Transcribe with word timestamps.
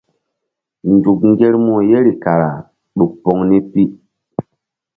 Nzuk 0.93 1.19
ŋgermu 1.31 1.73
yeri 1.89 2.13
kara 2.23 2.49
ɗuk 2.97 3.11
poŋ 3.23 3.37
ni 3.49 3.57
pi. 3.71 3.83